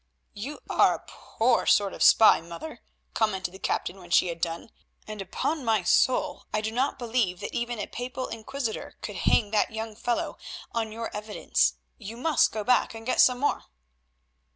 "You 0.33 0.61
are 0.67 0.95
a 0.95 1.05
poor 1.05 1.67
sort 1.67 1.93
of 1.93 2.01
spy, 2.01 2.41
mother," 2.41 2.79
commented 3.13 3.53
the 3.53 3.59
captain 3.59 3.99
when 3.99 4.09
she 4.09 4.29
had 4.29 4.41
done, 4.41 4.71
"and, 5.05 5.21
upon 5.21 5.63
my 5.63 5.83
soul, 5.83 6.45
I 6.51 6.59
do 6.61 6.71
not 6.71 6.97
believe 6.97 7.39
that 7.41 7.53
even 7.53 7.77
a 7.77 7.85
Papal 7.85 8.27
inquisitor 8.27 8.95
could 9.03 9.17
hang 9.29 9.51
that 9.51 9.69
young 9.69 9.95
fellow 9.95 10.39
on 10.71 10.91
your 10.91 11.15
evidence. 11.15 11.73
You 11.99 12.17
must 12.17 12.51
go 12.51 12.63
back 12.63 12.95
and 12.95 13.05
get 13.05 13.21
some 13.21 13.37
more." 13.37 13.65